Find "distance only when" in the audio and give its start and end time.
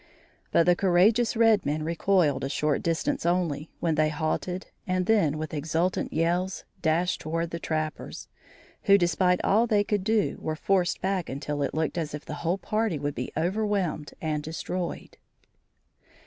2.81-3.93